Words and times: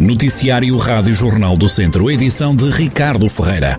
Noticiário 0.00 0.78
Rádio 0.78 1.12
Jornal 1.12 1.58
do 1.58 1.68
Centro, 1.68 2.10
edição 2.10 2.56
de 2.56 2.64
Ricardo 2.70 3.28
Ferreira. 3.28 3.78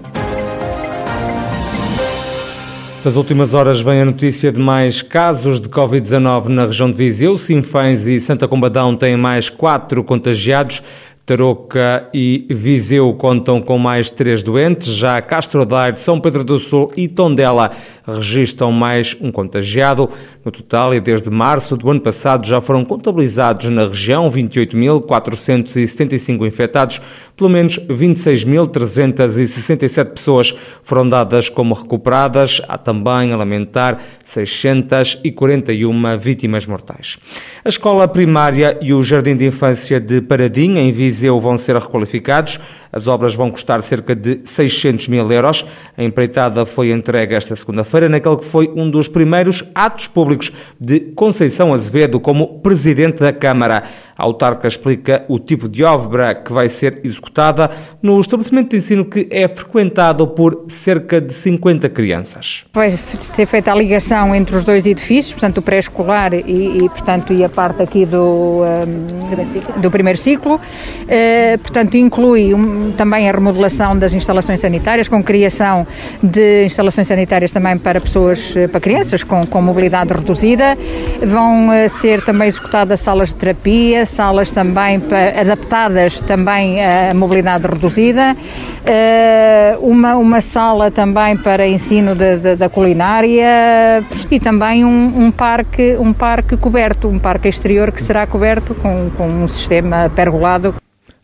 Nas 3.03 3.15
últimas 3.15 3.55
horas 3.55 3.81
vem 3.81 4.01
a 4.01 4.05
notícia 4.05 4.51
de 4.51 4.59
mais 4.59 5.01
casos 5.01 5.59
de 5.59 5.67
Covid-19 5.67 6.49
na 6.49 6.65
região 6.65 6.91
de 6.91 6.95
Viseu. 6.95 7.39
Sinfãs 7.39 8.05
e 8.05 8.19
Santa 8.19 8.47
Combadão 8.47 8.95
têm 8.95 9.17
mais 9.17 9.49
quatro 9.49 10.03
contagiados. 10.03 10.83
Tarouca 11.25 12.07
e 12.13 12.45
Viseu 12.51 13.13
contam 13.15 13.59
com 13.59 13.79
mais 13.79 14.11
três 14.11 14.43
doentes, 14.43 14.87
já 14.87 15.21
Castro 15.21 15.65
Daire, 15.65 15.97
São 15.97 16.19
Pedro 16.19 16.43
do 16.43 16.59
Sul 16.59 16.91
e 16.95 17.07
Tondela 17.07 17.71
registram 18.05 18.71
mais 18.71 19.17
um 19.19 19.31
contagiado. 19.31 20.07
No 20.43 20.51
total, 20.51 20.93
e 20.93 20.99
desde 20.99 21.29
março 21.29 21.77
do 21.77 21.89
ano 21.89 22.01
passado, 22.01 22.45
já 22.45 22.59
foram 22.61 22.85
contabilizados 22.85 23.69
na 23.69 23.87
região 23.87 24.29
28.475 24.31 26.45
infectados, 26.45 27.01
pelo 27.35 27.49
menos 27.49 27.79
26.367 27.79 30.05
pessoas 30.05 30.53
foram 30.83 31.07
dadas 31.07 31.49
como 31.49 31.73
recuperadas. 31.73 32.61
Há 32.67 32.77
também 32.77 33.33
a 33.33 33.37
lamentar 33.37 33.99
641 34.25 36.17
vítimas 36.17 36.65
mortais. 36.65 37.17
A 37.63 37.69
escola 37.69 38.07
primária 38.07 38.77
e 38.81 38.91
o 38.93 39.03
jardim 39.03 39.35
de 39.35 39.45
infância 39.45 39.99
de 39.99 40.21
Paradinha, 40.21 40.81
em 40.81 40.91
Viseu, 40.91 41.39
vão 41.39 41.57
ser 41.57 41.75
requalificados. 41.75 42.59
As 42.91 43.07
obras 43.07 43.33
vão 43.33 43.49
custar 43.49 43.81
cerca 43.81 44.15
de 44.15 44.41
600 44.43 45.07
mil 45.07 45.31
euros. 45.31 45.65
A 45.97 46.03
empreitada 46.03 46.65
foi 46.65 46.91
entregue 46.91 47.35
esta 47.35 47.55
segunda-feira 47.55 48.00
naquele 48.09 48.37
que 48.37 48.45
foi 48.45 48.71
um 48.75 48.89
dos 48.89 49.07
primeiros 49.07 49.63
atos 49.73 50.07
públicos 50.07 50.51
de 50.79 50.99
Conceição 50.99 51.73
Azevedo 51.73 52.19
como 52.19 52.59
Presidente 52.59 53.19
da 53.19 53.33
Câmara. 53.33 53.83
A 54.17 54.23
autarca 54.23 54.67
explica 54.67 55.25
o 55.27 55.39
tipo 55.39 55.67
de 55.67 55.83
obra 55.83 56.35
que 56.35 56.53
vai 56.53 56.69
ser 56.69 57.01
executada 57.03 57.71
no 58.01 58.19
estabelecimento 58.19 58.69
de 58.69 58.77
ensino 58.77 59.05
que 59.05 59.27
é 59.31 59.47
frequentado 59.47 60.27
por 60.27 60.65
cerca 60.67 61.19
de 61.19 61.33
50 61.33 61.89
crianças. 61.89 62.65
Vai 62.73 62.99
ser 63.33 63.45
feita 63.45 63.71
a 63.71 63.75
ligação 63.75 64.35
entre 64.35 64.55
os 64.55 64.63
dois 64.63 64.85
edifícios, 64.85 65.33
portanto 65.33 65.57
o 65.57 65.61
pré-escolar 65.61 66.33
e, 66.33 66.85
e, 66.85 66.89
portanto, 66.89 67.33
e 67.33 67.43
a 67.43 67.49
parte 67.49 67.81
aqui 67.81 68.05
do, 68.05 68.61
um, 68.63 69.81
do 69.81 69.89
primeiro 69.89 70.19
ciclo. 70.19 70.55
Uh, 70.55 71.59
portanto, 71.59 71.95
inclui 71.95 72.53
um, 72.53 72.91
também 72.91 73.27
a 73.27 73.31
remodelação 73.31 73.97
das 73.97 74.13
instalações 74.13 74.59
sanitárias, 74.59 75.07
com 75.07 75.23
criação 75.23 75.87
de 76.21 76.65
instalações 76.65 77.07
sanitárias 77.07 77.51
também 77.51 77.77
para 77.81 77.99
pessoas, 77.99 78.55
eh, 78.55 78.67
para 78.67 78.79
crianças 78.79 79.23
com, 79.23 79.45
com 79.45 79.61
mobilidade 79.61 80.13
reduzida. 80.13 80.77
Vão 81.25 81.69
uh, 81.69 81.89
ser 81.89 82.23
também 82.23 82.47
executadas 82.47 82.99
salas 82.99 83.29
de 83.29 83.35
terapia, 83.35 84.05
salas 84.05 84.51
também 84.51 85.01
adaptadas 85.39 86.19
também 86.19 86.83
à 86.83 87.13
mobilidade 87.13 87.67
reduzida, 87.67 88.35
uh, 88.35 89.85
uma, 89.85 90.15
uma 90.15 90.41
sala 90.41 90.91
também 90.91 91.37
para 91.37 91.67
ensino 91.67 92.15
de, 92.15 92.37
de, 92.37 92.55
da 92.55 92.69
culinária 92.69 94.03
e 94.29 94.39
também 94.39 94.85
um, 94.85 95.25
um, 95.25 95.31
parque, 95.31 95.97
um 95.99 96.13
parque 96.13 96.55
coberto, 96.57 97.07
um 97.07 97.19
parque 97.19 97.47
exterior 97.47 97.91
que 97.91 98.01
será 98.01 98.25
coberto 98.25 98.75
com, 98.75 99.09
com 99.17 99.27
um 99.27 99.47
sistema 99.47 100.11
pergolado. 100.15 100.75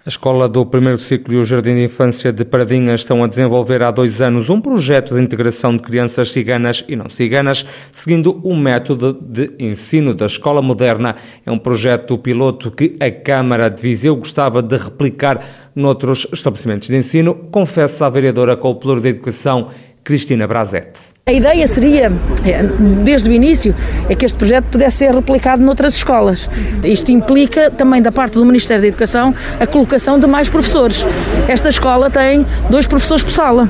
A 0.07 0.09
Escola 0.09 0.47
do 0.47 0.65
Primeiro 0.65 0.97
Ciclo 0.99 1.33
e 1.33 1.37
o 1.37 1.43
Jardim 1.43 1.75
de 1.75 1.83
Infância 1.83 2.31
de 2.31 2.45
Paradinhas 2.45 3.01
estão 3.01 3.21
a 3.21 3.27
desenvolver 3.27 3.83
há 3.83 3.91
dois 3.91 4.21
anos 4.21 4.49
um 4.49 4.61
projeto 4.61 5.13
de 5.13 5.21
integração 5.21 5.75
de 5.75 5.83
crianças 5.83 6.31
ciganas 6.31 6.81
e 6.87 6.95
não 6.95 7.09
ciganas, 7.09 7.65
seguindo 7.91 8.39
o 8.41 8.55
método 8.55 9.11
de 9.11 9.51
ensino 9.59 10.13
da 10.13 10.25
escola 10.25 10.61
moderna. 10.61 11.17
É 11.45 11.51
um 11.51 11.59
projeto 11.59 12.17
piloto 12.17 12.71
que 12.71 12.95
a 13.01 13.11
Câmara 13.11 13.67
de 13.67 13.81
Viseu 13.81 14.15
gostava 14.15 14.63
de 14.63 14.77
replicar 14.77 15.43
noutros 15.75 16.25
estabelecimentos 16.31 16.87
de 16.87 16.95
ensino, 16.95 17.35
confessa 17.35 18.05
a 18.05 18.09
vereadora 18.09 18.55
com 18.55 18.69
o 18.69 18.75
Pluro 18.75 19.01
de 19.01 19.09
Educação 19.09 19.67
Cristina 20.07 20.47
Brazete. 20.47 21.09
A 21.25 21.33
ideia 21.33 21.67
seria, 21.67 22.09
é, 22.45 22.63
desde 23.03 23.27
o 23.27 23.33
início, 23.33 23.75
é 24.07 24.15
que 24.15 24.25
este 24.25 24.37
projeto 24.37 24.63
pudesse 24.71 24.99
ser 24.99 25.13
replicado 25.13 25.61
noutras 25.61 25.95
escolas. 25.95 26.49
Isto 26.81 27.11
implica 27.11 27.69
também 27.69 28.01
da 28.01 28.09
parte 28.09 28.35
do 28.35 28.45
Ministério 28.45 28.81
da 28.81 28.87
Educação 28.87 29.35
a 29.59 29.67
colocação 29.67 30.17
de 30.17 30.25
mais 30.25 30.47
professores. 30.47 31.05
Esta 31.49 31.67
escola 31.67 32.09
tem 32.09 32.45
dois 32.69 32.87
professores 32.87 33.21
por 33.21 33.33
sala. 33.33 33.69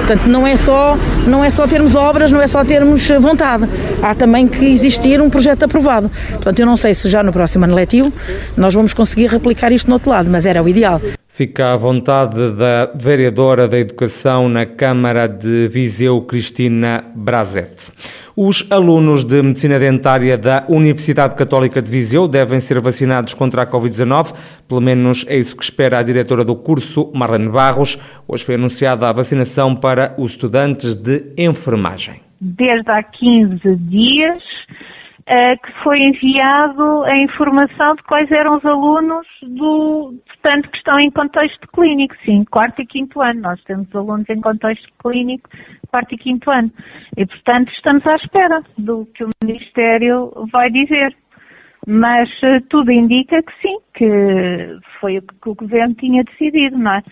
Portanto, 0.00 0.26
não 0.26 0.46
é 0.46 0.56
só 0.56 0.98
não 1.26 1.42
é 1.42 1.50
só 1.50 1.66
termos 1.66 1.94
obras, 1.94 2.30
não 2.30 2.42
é 2.42 2.46
só 2.46 2.62
termos 2.62 3.08
vontade. 3.18 3.66
Há 4.02 4.14
também 4.14 4.46
que 4.46 4.66
existir 4.66 5.22
um 5.22 5.30
projeto 5.30 5.62
aprovado. 5.62 6.10
Portanto, 6.32 6.58
eu 6.60 6.66
não 6.66 6.76
sei 6.76 6.94
se 6.94 7.08
já 7.08 7.22
no 7.22 7.32
próximo 7.32 7.64
ano 7.64 7.74
letivo 7.74 8.12
nós 8.58 8.74
vamos 8.74 8.92
conseguir 8.92 9.28
replicar 9.28 9.72
isto 9.72 9.88
no 9.88 9.94
outro 9.94 10.10
lado, 10.10 10.28
mas 10.30 10.44
era 10.44 10.62
o 10.62 10.68
ideal. 10.68 11.00
Fica 11.34 11.72
à 11.72 11.76
vontade 11.76 12.54
da 12.58 12.92
vereadora 12.94 13.66
da 13.66 13.78
Educação 13.78 14.50
na 14.50 14.66
Câmara 14.66 15.26
de 15.26 15.66
Viseu, 15.66 16.20
Cristina 16.20 17.06
Brazete. 17.16 17.90
Os 18.36 18.66
alunos 18.70 19.24
de 19.24 19.42
Medicina 19.42 19.78
Dentária 19.78 20.36
da 20.36 20.66
Universidade 20.68 21.34
Católica 21.34 21.80
de 21.80 21.90
Viseu 21.90 22.28
devem 22.28 22.60
ser 22.60 22.78
vacinados 22.80 23.32
contra 23.32 23.62
a 23.62 23.66
Covid-19, 23.66 24.34
pelo 24.68 24.82
menos 24.82 25.24
é 25.26 25.38
isso 25.38 25.56
que 25.56 25.64
espera 25.64 26.00
a 26.00 26.02
diretora 26.02 26.44
do 26.44 26.54
curso, 26.54 27.10
Marlene 27.14 27.48
Barros. 27.48 27.96
Hoje 28.28 28.44
foi 28.44 28.56
anunciada 28.56 29.08
a 29.08 29.12
vacinação 29.12 29.74
para 29.74 30.14
os 30.18 30.32
estudantes 30.32 30.94
de 30.94 31.32
enfermagem. 31.38 32.20
Desde 32.42 32.90
há 32.90 33.02
15 33.02 33.76
dias 33.76 34.51
que 35.56 35.72
foi 35.82 35.98
enviado 35.98 37.04
a 37.04 37.16
informação 37.16 37.94
de 37.94 38.02
quais 38.02 38.30
eram 38.30 38.58
os 38.58 38.64
alunos 38.66 39.26
do, 39.42 40.14
portanto, 40.26 40.68
que 40.70 40.76
estão 40.76 40.98
em 40.98 41.10
contexto 41.10 41.66
clínico, 41.68 42.14
sim, 42.24 42.44
quarto 42.44 42.82
e 42.82 42.86
quinto 42.86 43.20
ano. 43.22 43.40
Nós 43.40 43.62
temos 43.64 43.94
alunos 43.94 44.28
em 44.28 44.40
contexto 44.40 44.88
clínico, 45.02 45.48
quarto 45.90 46.14
e 46.14 46.18
quinto 46.18 46.50
ano. 46.50 46.70
E, 47.16 47.24
portanto, 47.24 47.72
estamos 47.72 48.06
à 48.06 48.16
espera 48.16 48.62
do 48.76 49.06
que 49.14 49.24
o 49.24 49.30
Ministério 49.42 50.32
vai 50.52 50.70
dizer. 50.70 51.16
Mas 51.86 52.28
uh, 52.42 52.60
tudo 52.68 52.92
indica 52.92 53.42
que 53.42 53.52
sim, 53.60 53.78
que 53.94 54.78
foi 55.00 55.18
o 55.18 55.22
que 55.22 55.48
o 55.48 55.54
Governo 55.54 55.94
tinha 55.94 56.22
decidido, 56.24 56.78
não 56.78 56.92
é? 56.92 57.02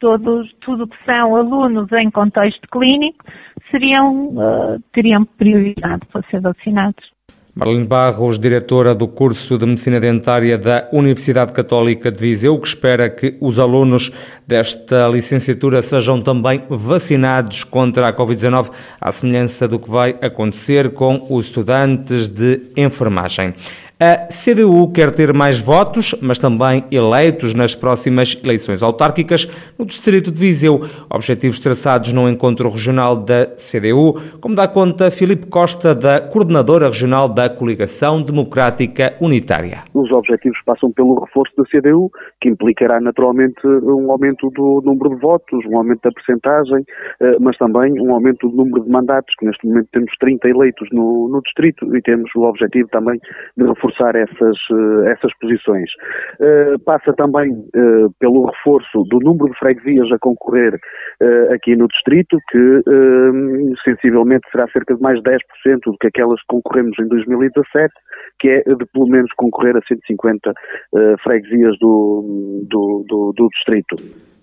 Todos, 0.00 0.52
tudo 0.60 0.86
que 0.86 1.04
são 1.04 1.34
alunos 1.34 1.90
em 1.92 2.10
contexto 2.10 2.68
clínico 2.70 3.24
seriam, 3.70 4.28
uh, 4.28 4.82
teriam 4.92 5.24
prioridade 5.24 6.04
para 6.12 6.22
ser 6.30 6.40
vacinados. 6.40 7.18
Marlene 7.58 7.88
Barros, 7.88 8.38
diretora 8.38 8.94
do 8.94 9.08
curso 9.08 9.58
de 9.58 9.66
Medicina 9.66 9.98
Dentária 9.98 10.56
da 10.56 10.88
Universidade 10.92 11.50
Católica 11.50 12.08
de 12.08 12.16
Viseu, 12.20 12.56
que 12.56 12.68
espera 12.68 13.10
que 13.10 13.36
os 13.40 13.58
alunos 13.58 14.12
desta 14.46 15.08
licenciatura 15.08 15.82
sejam 15.82 16.22
também 16.22 16.62
vacinados 16.68 17.64
contra 17.64 18.06
a 18.06 18.12
Covid-19, 18.12 18.70
à 19.00 19.10
semelhança 19.10 19.66
do 19.66 19.80
que 19.80 19.90
vai 19.90 20.14
acontecer 20.22 20.90
com 20.90 21.26
os 21.28 21.46
estudantes 21.46 22.28
de 22.28 22.60
enfermagem. 22.76 23.52
A 24.00 24.28
CDU 24.28 24.92
quer 24.92 25.10
ter 25.10 25.34
mais 25.34 25.60
votos, 25.60 26.14
mas 26.22 26.38
também 26.38 26.84
eleitos 26.88 27.52
nas 27.52 27.74
próximas 27.74 28.40
eleições 28.44 28.80
autárquicas 28.80 29.48
no 29.76 29.84
Distrito 29.84 30.30
de 30.30 30.38
Viseu. 30.38 30.82
Objetivos 31.12 31.58
traçados 31.58 32.12
no 32.12 32.28
encontro 32.28 32.70
regional 32.70 33.16
da 33.16 33.46
CDU, 33.56 34.14
como 34.40 34.54
dá 34.54 34.68
conta 34.68 35.10
Filipe 35.10 35.48
Costa, 35.48 35.96
da 35.96 36.20
coordenadora 36.20 36.86
regional 36.86 37.28
da 37.28 37.50
Coligação 37.50 38.22
Democrática 38.22 39.16
Unitária. 39.20 39.78
Os 39.92 40.12
objetivos 40.12 40.58
passam 40.64 40.92
pelo 40.92 41.18
reforço 41.18 41.52
da 41.56 41.64
CDU, 41.64 42.08
que 42.40 42.48
implicará 42.48 43.00
naturalmente 43.00 43.66
um 43.66 44.12
aumento 44.12 44.48
do 44.50 44.80
número 44.84 45.16
de 45.16 45.20
votos, 45.20 45.66
um 45.66 45.76
aumento 45.76 46.02
da 46.04 46.12
percentagem, 46.12 46.84
eh, 47.20 47.36
mas 47.40 47.58
também 47.58 48.00
um 48.00 48.14
aumento 48.14 48.48
do 48.48 48.56
número 48.58 48.84
de 48.84 48.90
mandatos, 48.90 49.34
que 49.40 49.44
neste 49.44 49.66
momento 49.66 49.88
temos 49.92 50.12
30 50.20 50.48
eleitos 50.48 50.88
no, 50.92 51.28
no 51.28 51.42
Distrito 51.42 51.96
e 51.96 52.00
temos 52.00 52.30
o 52.36 52.42
objetivo 52.42 52.88
também 52.92 53.18
de 53.56 53.64
reforçar 53.66 53.87
reforçar 53.88 54.14
essas, 54.16 54.56
eh, 54.70 55.12
essas 55.12 55.32
posições. 55.40 55.90
Uh, 56.40 56.78
passa 56.84 57.12
também 57.14 57.50
uh, 57.50 58.12
pelo 58.18 58.46
reforço 58.46 59.02
do 59.08 59.18
número 59.20 59.52
de 59.52 59.58
freguesias 59.58 60.10
a 60.12 60.18
concorrer 60.18 60.78
aqui 61.52 61.74
no 61.74 61.88
distrito, 61.88 62.36
que 62.48 62.82
sensivelmente 63.84 64.48
será 64.52 64.68
cerca 64.68 64.94
de 64.94 65.02
mais 65.02 65.20
10% 65.22 65.38
do 65.84 65.96
que 65.98 66.06
aquelas 66.06 66.38
que 66.40 66.46
concorremos 66.48 66.96
em 67.00 67.08
2017, 67.08 67.92
que 68.38 68.48
é 68.48 68.62
de 68.62 68.86
pelo 68.92 69.08
menos 69.08 69.30
concorrer 69.36 69.76
a 69.76 69.80
150 69.80 70.52
freguesias 71.24 71.76
do, 71.80 72.64
do, 72.70 73.04
do, 73.08 73.32
do 73.36 73.48
distrito. 73.48 73.96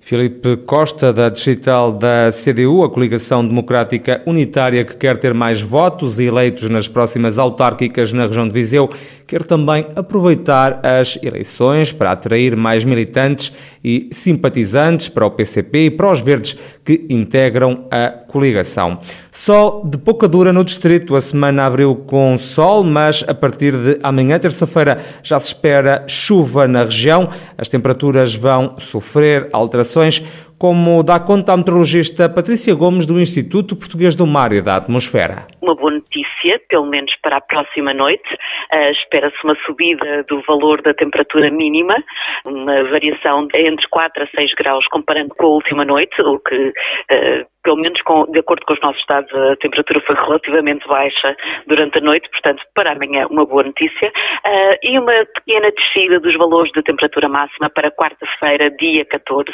Filipe 0.05 0.57
Costa, 0.67 1.11
da 1.11 1.29
Digital 1.29 1.91
da 1.91 2.31
CDU, 2.31 2.83
a 2.83 2.89
coligação 2.91 3.43
democrática 3.43 4.21
unitária 4.27 4.85
que 4.85 4.95
quer 4.95 5.17
ter 5.17 5.33
mais 5.33 5.63
votos 5.63 6.19
e 6.19 6.25
eleitos 6.25 6.69
nas 6.69 6.87
próximas 6.87 7.39
autárquicas 7.39 8.13
na 8.13 8.27
região 8.27 8.47
de 8.47 8.53
Viseu, 8.53 8.87
quer 9.25 9.43
também 9.43 9.87
aproveitar 9.95 10.79
as 10.85 11.17
eleições 11.23 11.91
para 11.91 12.11
atrair 12.11 12.55
mais 12.55 12.85
militantes 12.85 13.51
e 13.83 14.07
simpatizantes 14.11 15.09
para 15.09 15.25
o 15.25 15.31
PCP 15.31 15.85
e 15.85 15.89
para 15.89 16.11
os 16.11 16.21
verdes 16.21 16.55
que 16.83 17.07
integram 17.09 17.87
a 17.89 18.09
coligação. 18.35 18.99
Sol 19.31 19.81
de 19.85 19.97
pouca 19.97 20.27
dura 20.27 20.51
no 20.51 20.61
distrito. 20.61 21.15
A 21.15 21.21
semana 21.21 21.65
abriu 21.65 21.95
com 21.95 22.37
sol, 22.37 22.83
mas 22.83 23.23
a 23.25 23.33
partir 23.33 23.71
de 23.71 23.97
amanhã, 24.03 24.37
terça-feira, 24.37 25.01
já 25.23 25.39
se 25.39 25.47
espera 25.47 26.03
chuva 26.05 26.67
na 26.67 26.83
região. 26.83 27.29
As 27.57 27.69
temperaturas 27.69 28.35
vão 28.35 28.75
sofrer 28.77 29.47
alterações 29.53 30.21
como 30.57 31.03
dá 31.03 31.19
conta 31.19 31.53
a 31.53 31.57
meteorologista 31.57 32.29
Patrícia 32.29 32.73
Gomes 32.73 33.05
do 33.05 33.19
Instituto 33.19 33.75
Português 33.75 34.15
do 34.15 34.25
Mar 34.25 34.51
e 34.53 34.61
da 34.61 34.75
Atmosfera. 34.75 35.47
Uma 35.61 35.75
boa 35.75 35.91
notícia, 35.91 36.61
pelo 36.69 36.85
menos 36.85 37.15
para 37.21 37.37
a 37.37 37.41
próxima 37.41 37.93
noite. 37.93 38.33
Uh, 38.73 38.91
Espera-se 38.91 39.35
uma 39.43 39.55
subida 39.65 40.23
do 40.27 40.41
valor 40.47 40.81
da 40.81 40.93
temperatura 40.93 41.51
mínima, 41.51 41.95
uma 42.45 42.83
variação 42.85 43.47
entre 43.55 43.87
4 43.89 44.23
a 44.23 44.27
6 44.27 44.53
graus 44.53 44.87
comparando 44.87 45.35
com 45.35 45.45
a 45.45 45.49
última 45.49 45.83
noite, 45.83 46.21
o 46.21 46.39
que 46.39 46.55
uh, 46.55 47.45
pelo 47.63 47.77
menos 47.77 47.99
com, 48.03 48.25
de 48.31 48.39
acordo 48.39 48.63
com 48.65 48.73
os 48.73 48.81
nossos 48.81 49.03
dados, 49.07 49.33
a 49.33 49.55
temperatura 49.57 49.99
foi 50.05 50.15
relativamente 50.15 50.87
baixa 50.87 51.35
durante 51.67 51.97
a 51.97 52.01
noite, 52.01 52.29
portanto, 52.29 52.63
para 52.75 52.91
amanhã 52.91 53.25
uma 53.27 53.45
boa 53.45 53.63
notícia. 53.63 54.07
Uh, 54.07 54.77
e 54.83 54.97
uma 54.99 55.25
pequena 55.33 55.71
descida 55.71 56.19
dos 56.19 56.35
valores 56.35 56.71
de 56.71 56.83
temperatura 56.83 57.27
máxima 57.27 57.69
para 57.69 57.91
quarta-feira, 57.91 58.69
dia 58.69 59.03
14. 59.05 59.51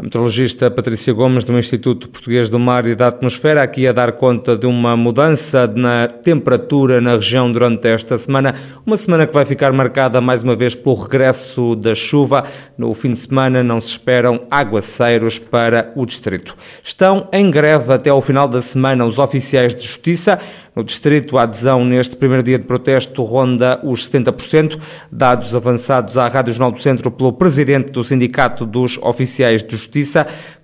A 0.00 0.04
meteorologista 0.04 0.70
Patrícia 0.70 1.12
Gomes, 1.12 1.42
do 1.42 1.58
Instituto 1.58 2.08
Português 2.08 2.48
do 2.48 2.56
Mar 2.56 2.86
e 2.86 2.94
da 2.94 3.08
Atmosfera, 3.08 3.64
aqui 3.64 3.84
a 3.84 3.92
dar 3.92 4.12
conta 4.12 4.56
de 4.56 4.64
uma 4.64 4.96
mudança 4.96 5.66
na 5.66 6.06
temperatura 6.06 7.00
na 7.00 7.16
região 7.16 7.50
durante 7.50 7.88
esta 7.88 8.16
semana. 8.16 8.54
Uma 8.86 8.96
semana 8.96 9.26
que 9.26 9.34
vai 9.34 9.44
ficar 9.44 9.72
marcada 9.72 10.20
mais 10.20 10.44
uma 10.44 10.54
vez 10.54 10.76
pelo 10.76 10.94
regresso 10.94 11.74
da 11.74 11.96
chuva. 11.96 12.44
No 12.76 12.94
fim 12.94 13.12
de 13.12 13.18
semana 13.18 13.64
não 13.64 13.80
se 13.80 13.90
esperam 13.90 14.46
aguaceiros 14.48 15.40
para 15.40 15.92
o 15.96 16.06
distrito. 16.06 16.56
Estão 16.80 17.28
em 17.32 17.50
greve 17.50 17.92
até 17.92 18.08
ao 18.08 18.22
final 18.22 18.46
da 18.46 18.62
semana 18.62 19.04
os 19.04 19.18
oficiais 19.18 19.74
de 19.74 19.82
justiça. 19.82 20.38
No 20.76 20.84
distrito, 20.84 21.36
a 21.36 21.42
adesão 21.42 21.84
neste 21.84 22.14
primeiro 22.14 22.40
dia 22.40 22.56
de 22.56 22.64
protesto 22.64 23.24
ronda 23.24 23.80
os 23.82 24.08
70%, 24.08 24.78
dados 25.10 25.52
avançados 25.52 26.16
à 26.16 26.28
Rádio 26.28 26.52
Jornal 26.52 26.70
do 26.70 26.80
Centro 26.80 27.10
pelo 27.10 27.32
presidente 27.32 27.90
do 27.90 28.04
Sindicato 28.04 28.64
dos 28.64 28.96
Oficiais 28.98 29.64
de 29.64 29.72
Justiça, 29.72 29.87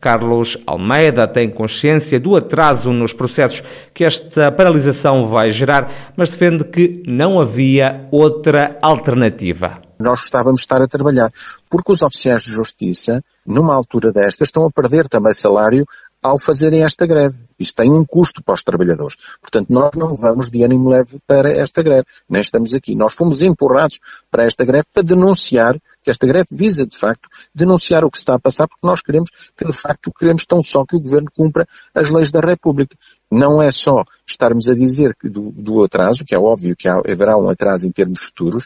Carlos 0.01 0.59
Almeida, 0.67 1.27
tem 1.27 1.49
consciência 1.49 2.21
do 2.21 2.37
atraso 2.37 2.93
nos 2.93 3.13
processos 3.13 3.63
que 3.93 4.05
esta 4.05 4.53
paralisação 4.53 5.29
vai 5.29 5.51
gerar, 5.51 5.91
mas 6.17 6.31
defende 6.31 6.65
que 6.65 7.03
não 7.07 7.41
havia 7.41 8.07
outra 8.11 8.79
alternativa 8.81 9.85
nós 9.99 10.21
gostávamos 10.21 10.61
de 10.61 10.65
estar 10.65 10.83
a 10.83 10.89
trabalhar. 10.89 11.33
Porque 11.71 11.93
os 11.93 12.03
oficiais 12.03 12.43
de 12.43 12.51
justiça, 12.51 13.23
numa 13.47 13.75
altura 13.75 14.13
destas, 14.13 14.49
estão 14.49 14.67
a 14.67 14.71
perder 14.71 15.09
também 15.09 15.33
salário 15.33 15.87
ao 16.25 16.39
fazerem 16.39 16.83
esta 16.83 17.07
greve. 17.07 17.37
Isto 17.59 17.83
tem 17.83 17.93
um 17.93 18.03
custo 18.03 18.43
para 18.43 18.55
os 18.55 18.63
trabalhadores. 18.63 19.15
Portanto, 19.43 19.69
nós 19.69 19.91
não 19.95 20.15
vamos 20.15 20.51
de 20.51 20.65
ânimo 20.65 20.89
leve 20.89 21.19
para 21.27 21.53
esta 21.53 21.83
greve. 21.83 22.07
Nem 22.27 22.41
estamos 22.41 22.73
aqui. 22.73 22.95
Nós 22.95 23.13
fomos 23.13 23.43
empurrados 23.43 24.01
para 24.31 24.45
esta 24.45 24.65
greve 24.65 24.87
para 24.91 25.03
denunciar, 25.03 25.79
que 26.03 26.11
esta 26.11 26.27
greve 26.27 26.49
visa, 26.51 26.87
de 26.87 26.97
facto, 26.97 27.29
denunciar 27.55 28.07
o 28.07 28.11
que 28.11 28.17
se 28.17 28.23
está 28.23 28.37
a 28.37 28.39
passar, 28.39 28.67
porque 28.67 28.87
nós 28.87 29.03
queremos 29.03 29.31
que, 29.55 29.67
de 29.67 29.73
facto, 29.75 30.11
queremos 30.19 30.47
tão 30.47 30.63
só 30.63 30.87
que 30.87 30.97
o 30.97 31.01
Governo 31.01 31.29
cumpra 31.31 31.69
as 31.95 32.11
leis 32.11 32.33
da 32.33 32.41
República. 32.41 32.97
Não 33.31 33.61
é 33.61 33.71
só 33.71 34.03
estarmos 34.27 34.67
a 34.67 34.75
dizer 34.75 35.15
do, 35.23 35.51
do 35.53 35.85
atraso, 35.85 36.25
que 36.25 36.35
é 36.35 36.39
óbvio 36.39 36.75
que 36.75 36.89
haverá 36.89 37.37
um 37.37 37.51
atraso 37.51 37.87
em 37.87 37.93
termos 37.93 38.21
futuros, 38.21 38.65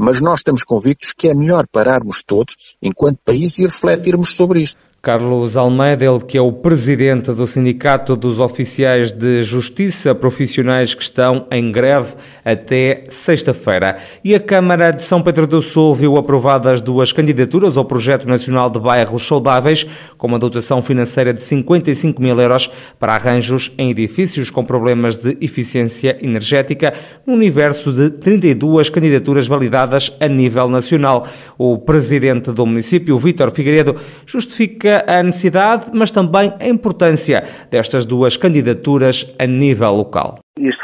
mas 0.00 0.18
nós 0.18 0.38
estamos 0.38 0.64
convictos 0.64 1.12
que 1.12 1.28
é 1.28 1.34
melhor 1.34 1.66
pararmos 1.70 2.22
todos, 2.22 2.56
enquanto 2.80 3.18
país, 3.22 3.58
e 3.58 3.66
refletirmos 3.66 4.34
sobre 4.34 4.62
isto. 4.62 4.80
Carlos 5.02 5.56
Almeida, 5.56 6.04
ele 6.04 6.20
que 6.20 6.36
é 6.36 6.42
o 6.42 6.52
presidente 6.52 7.32
do 7.32 7.46
Sindicato 7.46 8.14
dos 8.14 8.38
Oficiais 8.38 9.10
de 9.10 9.42
Justiça 9.42 10.14
Profissionais 10.14 10.92
que 10.92 11.02
estão 11.02 11.46
em 11.50 11.72
greve 11.72 12.16
até 12.44 13.04
sexta-feira. 13.08 13.96
E 14.22 14.34
a 14.34 14.40
Câmara 14.40 14.90
de 14.90 15.02
São 15.02 15.22
Pedro 15.22 15.46
do 15.46 15.62
Sul 15.62 15.94
viu 15.94 16.18
aprovadas 16.18 16.82
duas 16.82 17.12
candidaturas 17.12 17.78
ao 17.78 17.84
Projeto 17.86 18.28
Nacional 18.28 18.68
de 18.68 18.78
Bairros 18.78 19.26
Saudáveis, 19.26 19.86
com 20.18 20.26
uma 20.26 20.38
dotação 20.38 20.82
financeira 20.82 21.32
de 21.32 21.42
55 21.42 22.20
mil 22.20 22.38
euros 22.38 22.70
para 22.98 23.14
arranjos 23.14 23.72
em 23.78 23.88
edifícios 23.92 24.50
com 24.50 24.62
problemas 24.62 25.16
de 25.16 25.34
eficiência 25.40 26.18
energética, 26.20 26.92
no 27.26 27.32
universo 27.32 27.90
de 27.90 28.10
32 28.10 28.90
candidaturas 28.90 29.46
validadas 29.46 29.89
a 30.20 30.28
nível 30.28 30.68
nacional. 30.68 31.26
O 31.56 31.78
presidente 31.78 32.50
do 32.52 32.66
município, 32.66 33.18
Vítor 33.18 33.50
Figueiredo, 33.52 33.96
justifica 34.26 35.04
a 35.06 35.22
necessidade, 35.22 35.86
mas 35.92 36.10
também 36.10 36.52
a 36.58 36.68
importância 36.68 37.44
destas 37.70 38.04
duas 38.04 38.36
candidaturas 38.36 39.26
a 39.38 39.46
nível 39.46 39.94
local. 39.94 40.39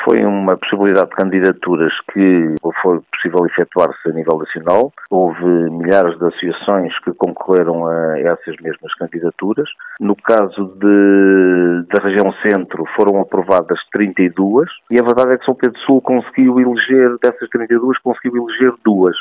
Foi 0.07 0.25
uma 0.25 0.57
possibilidade 0.57 1.11
de 1.11 1.17
candidaturas 1.17 1.93
que 2.13 2.55
foi 2.81 3.01
possível 3.11 3.45
efetuar-se 3.45 4.09
a 4.09 4.13
nível 4.13 4.39
nacional. 4.39 4.93
Houve 5.11 5.45
milhares 5.45 6.17
de 6.17 6.25
associações 6.27 6.97
que 7.01 7.13
concorreram 7.15 7.85
a 7.89 8.21
essas 8.21 8.55
mesmas 8.63 8.95
candidaturas. 8.95 9.69
No 9.99 10.15
caso 10.15 10.77
de, 10.79 11.89
da 11.93 12.01
região 12.05 12.33
centro 12.41 12.85
foram 12.95 13.21
aprovadas 13.21 13.81
32 13.91 14.71
e 14.93 15.01
a 15.01 15.03
verdade 15.03 15.33
é 15.33 15.39
que 15.39 15.45
São 15.45 15.57
Pedro 15.57 15.77
Sul 15.81 16.01
conseguiu 16.01 16.61
eleger, 16.61 17.19
dessas 17.21 17.49
32, 17.51 17.99
conseguiu 17.99 18.47
eleger 18.47 18.75
duas. 18.85 19.17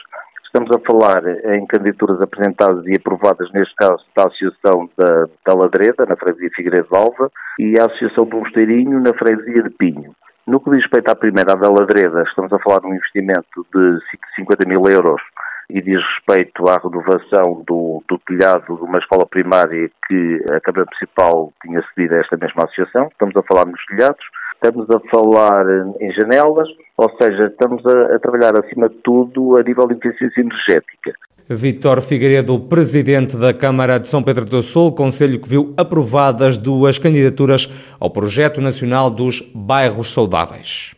Estamos 0.46 0.70
a 0.70 0.80
falar 0.86 1.26
em 1.56 1.66
candidaturas 1.66 2.22
apresentadas 2.22 2.86
e 2.86 2.94
aprovadas, 2.94 3.52
neste 3.52 3.74
caso, 3.74 4.06
da 4.16 4.28
Associação 4.28 4.88
da, 4.96 5.26
da 5.48 5.54
Ladreda, 5.56 6.06
na 6.06 6.16
Freguesia 6.16 6.52
Figueiredo 6.56 6.90
de 6.92 6.96
Alva, 6.96 7.32
e 7.58 7.80
a 7.80 7.86
Associação 7.86 8.26
do 8.26 8.38
Mosteirinho, 8.38 9.02
na 9.02 9.14
Freguesia 9.16 9.64
de 9.64 9.72
Pinho. 9.72 10.14
Diz 10.76 10.84
respeito 10.84 11.10
à 11.10 11.16
primeira, 11.16 11.54
a 11.54 11.56
da 11.56 11.70
Ladreda, 11.70 12.22
estamos 12.24 12.52
a 12.52 12.60
falar 12.60 12.82
de 12.82 12.88
um 12.88 12.94
investimento 12.94 13.66
de 13.74 13.98
50 14.36 14.68
mil 14.68 14.84
euros 14.90 15.22
e 15.70 15.82
diz 15.82 16.02
respeito 16.18 16.68
à 16.68 16.76
renovação 16.76 17.64
do, 17.66 18.04
do, 18.10 18.20
telhado 18.28 18.76
de 18.76 18.84
uma 18.84 19.00
escola 19.00 19.26
primária 19.26 19.90
que 20.06 20.44
a 20.52 20.60
Câmara 20.60 20.84
Municipal 20.84 21.54
tinha 21.62 21.82
cedido 21.94 22.16
a 22.16 22.18
esta 22.18 22.36
mesma 22.36 22.66
associação. 22.66 23.08
Estamos 23.08 23.38
a 23.38 23.44
falar 23.44 23.66
nos 23.66 23.86
telhados 23.86 24.26
estamos 24.56 24.90
a 24.90 25.00
falar 25.10 25.66
em 26.02 26.12
janelas, 26.12 26.68
ou 26.98 27.10
seja, 27.22 27.46
estamos 27.46 27.86
a, 27.86 28.16
a 28.16 28.20
trabalhar 28.20 28.58
acima 28.58 28.90
de 28.90 28.96
tudo 28.96 29.58
a 29.58 29.64
nível 29.64 29.88
de 29.88 29.94
eficiência 29.96 30.42
energética. 30.42 31.14
Vítor 31.48 32.02
Figueiredo, 32.02 32.60
presidente 32.60 33.38
da 33.38 33.54
Câmara 33.54 34.00
de 34.00 34.10
São 34.10 34.24
Pedro 34.24 34.46
do 34.46 34.64
Sul, 34.64 34.92
conselho 34.92 35.40
que 35.40 35.48
viu 35.48 35.76
aprovadas 35.78 36.58
duas 36.58 36.98
candidaturas 36.98 37.70
ao 38.00 38.10
Projeto 38.10 38.60
Nacional 38.60 39.12
dos 39.12 39.44
Bairros 39.54 40.12
Saudáveis. 40.12 40.96